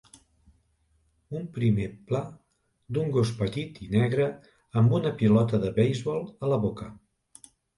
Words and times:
Un 1.39 1.43
prime 1.57 1.85
pla 2.07 2.21
d'un 2.97 3.13
gos 3.17 3.33
petit 3.43 3.79
i 3.83 3.91
negre 3.97 4.25
amb 4.83 4.97
una 5.01 5.13
pilota 5.23 5.61
de 5.67 5.73
beisbol 5.81 6.27
a 6.49 6.55
la 6.55 6.61
boca. 6.69 6.91